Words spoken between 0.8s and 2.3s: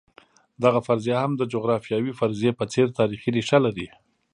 فرضیه هم د جغرافیوي